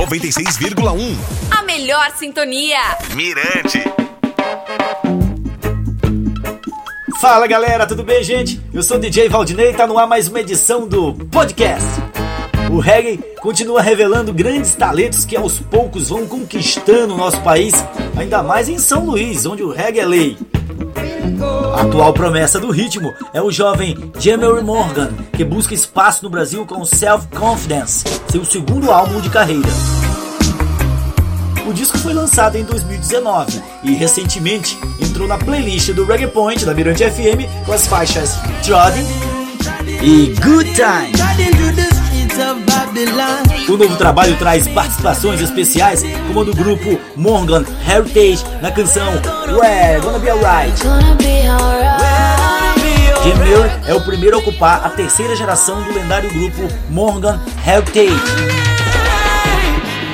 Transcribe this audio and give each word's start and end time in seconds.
96,1. 0.00 1.14
A 1.50 1.62
melhor 1.62 2.10
sintonia. 2.16 2.78
Mirante. 3.14 3.84
Fala 7.20 7.46
galera, 7.46 7.86
tudo 7.86 8.02
bem, 8.02 8.24
gente? 8.24 8.58
Eu 8.72 8.82
sou 8.82 8.96
o 8.96 9.00
DJ 9.00 9.28
Valdinei 9.28 9.72
e 9.72 9.74
tá 9.74 9.86
no 9.86 9.98
ar 9.98 10.06
mais 10.06 10.26
uma 10.26 10.40
edição 10.40 10.88
do 10.88 11.12
podcast. 11.26 11.86
O 12.72 12.78
reggae 12.78 13.18
continua 13.42 13.82
revelando 13.82 14.32
grandes 14.32 14.74
talentos 14.74 15.26
que 15.26 15.36
aos 15.36 15.58
poucos 15.58 16.08
vão 16.08 16.26
conquistando 16.26 17.12
o 17.12 17.18
nosso 17.18 17.42
país, 17.42 17.74
ainda 18.16 18.42
mais 18.42 18.70
em 18.70 18.78
São 18.78 19.04
Luís, 19.04 19.44
onde 19.44 19.62
o 19.62 19.70
reggae 19.70 20.00
é 20.00 20.06
lei. 20.06 20.38
A 21.80 21.82
atual 21.82 22.12
promessa 22.12 22.60
do 22.60 22.70
ritmo 22.70 23.14
é 23.32 23.40
o 23.40 23.50
jovem 23.50 24.12
Jamery 24.18 24.62
Morgan, 24.62 25.14
que 25.32 25.42
busca 25.42 25.72
espaço 25.72 26.22
no 26.22 26.28
Brasil 26.28 26.66
com 26.66 26.84
Self 26.84 27.26
Confidence, 27.28 28.04
seu 28.30 28.44
segundo 28.44 28.92
álbum 28.92 29.18
de 29.18 29.30
carreira. 29.30 29.70
O 31.66 31.72
disco 31.72 31.96
foi 31.96 32.12
lançado 32.12 32.56
em 32.56 32.64
2019 32.64 33.62
e 33.82 33.94
recentemente 33.94 34.76
entrou 35.00 35.26
na 35.26 35.38
playlist 35.38 35.92
do 35.92 36.04
Reggae 36.04 36.26
Point 36.26 36.66
da 36.66 36.74
Mirante 36.74 37.02
FM 37.02 37.48
com 37.64 37.72
as 37.72 37.86
faixas 37.86 38.34
Trodden 38.62 39.06
e 40.02 40.34
Good 40.38 40.74
Time. 40.74 41.12
O 43.70 43.76
novo 43.76 43.96
trabalho 43.96 44.36
traz 44.36 44.66
participações 44.66 45.40
especiais, 45.40 46.02
como 46.26 46.40
a 46.40 46.44
do 46.44 46.52
grupo 46.52 46.98
Morgan 47.14 47.64
Heritage 47.88 48.44
na 48.60 48.72
canção 48.72 49.12
We're 49.46 50.00
Gonna 50.00 50.18
Be 50.18 50.28
Alright. 50.28 50.76
Jim 53.22 53.34
Muir 53.34 53.70
é 53.86 53.94
o 53.94 54.00
primeiro 54.00 54.38
a 54.38 54.40
ocupar 54.40 54.84
a 54.84 54.88
terceira 54.90 55.36
geração 55.36 55.80
do 55.84 55.94
lendário 55.94 56.28
grupo 56.30 56.66
Morgan 56.90 57.38
Heritage. 57.64 58.20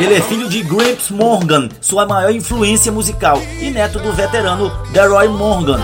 Ele 0.00 0.14
é 0.14 0.20
filho 0.20 0.48
de 0.48 0.60
Gramps 0.64 1.10
Morgan, 1.10 1.68
sua 1.80 2.04
maior 2.04 2.32
influência 2.32 2.90
musical, 2.90 3.40
e 3.60 3.70
neto 3.70 4.00
do 4.00 4.12
veterano 4.12 4.68
Deroy 4.92 5.28
Morgan. 5.28 5.78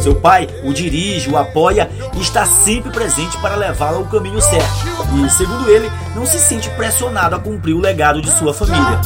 Seu 0.00 0.14
pai 0.14 0.48
o 0.64 0.72
dirige, 0.72 1.30
o 1.30 1.36
apoia 1.36 1.90
e 2.16 2.20
está 2.20 2.46
sempre 2.46 2.90
presente 2.90 3.36
para 3.38 3.56
levá-lo 3.56 3.98
ao 3.98 4.04
caminho 4.06 4.40
certo. 4.40 4.90
E, 5.24 5.30
segundo 5.30 5.68
ele, 5.70 5.90
não 6.14 6.24
se 6.24 6.38
sente 6.38 6.70
pressionado 6.70 7.36
a 7.36 7.38
cumprir 7.38 7.74
o 7.74 7.80
legado 7.80 8.22
de 8.22 8.30
sua 8.30 8.54
família. 8.54 9.00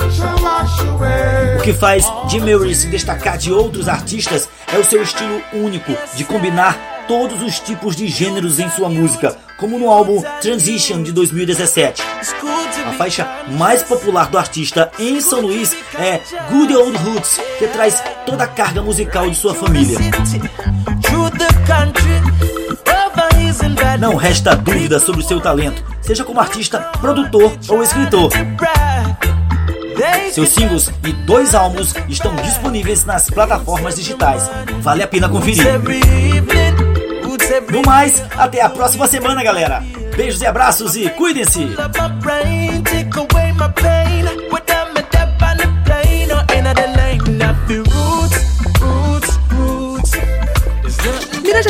O 1.58 1.62
que 1.62 1.72
faz 1.72 2.04
Jim 2.28 2.40
Murray 2.40 2.74
se 2.74 2.86
destacar 2.88 3.36
de 3.38 3.52
outros 3.52 3.88
artistas 3.88 4.48
é 4.72 4.78
o 4.78 4.84
seu 4.84 5.02
estilo 5.02 5.40
único 5.52 5.92
de 6.14 6.24
combinar 6.24 6.78
todos 7.06 7.42
os 7.42 7.60
tipos 7.60 7.96
de 7.96 8.08
gêneros 8.08 8.58
em 8.58 8.70
sua 8.70 8.88
música, 8.88 9.36
como 9.58 9.78
no 9.78 9.90
álbum 9.90 10.22
Transition 10.40 11.02
de 11.02 11.12
2017. 11.12 12.02
A 12.86 12.92
faixa 12.92 13.26
mais 13.50 13.82
popular 13.82 14.28
do 14.28 14.38
artista 14.38 14.90
em 14.98 15.20
São 15.20 15.40
Luís 15.40 15.74
é 15.98 16.20
Good 16.50 16.74
Old 16.74 16.96
Roots, 16.98 17.40
que 17.58 17.66
traz 17.68 18.02
toda 18.26 18.44
a 18.44 18.48
carga 18.48 18.82
musical 18.82 19.28
de 19.28 19.36
sua 19.36 19.54
família. 19.54 19.98
Não 23.98 24.16
resta 24.16 24.54
dúvida 24.54 24.98
sobre 24.98 25.22
o 25.22 25.24
seu 25.24 25.40
talento, 25.40 25.82
seja 26.02 26.24
como 26.24 26.40
artista, 26.40 26.78
produtor 27.00 27.52
ou 27.68 27.82
escritor. 27.82 28.30
Seus 30.32 30.48
singles 30.48 30.90
e 31.04 31.12
dois 31.12 31.54
álbuns 31.54 31.94
estão 32.08 32.34
disponíveis 32.36 33.04
nas 33.04 33.30
plataformas 33.30 33.94
digitais. 33.94 34.50
Vale 34.80 35.02
a 35.04 35.06
pena 35.06 35.28
conferir. 35.28 35.64
No 37.70 37.82
mais, 37.82 38.22
até 38.36 38.60
a 38.60 38.68
próxima 38.68 39.06
semana, 39.06 39.42
galera. 39.42 39.82
Beijos 40.16 40.42
e 40.42 40.46
abraços 40.46 40.96
e 40.96 41.08
cuidem-se. 41.10 41.68